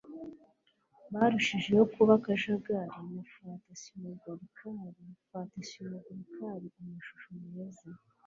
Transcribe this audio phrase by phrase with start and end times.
[1.13, 4.75] Barushijeho kuba akajagari na fantasmagorical
[5.27, 7.89] phantasmagorical amashusho meza